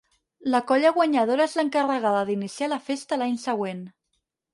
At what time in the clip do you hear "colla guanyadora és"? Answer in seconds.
0.69-1.53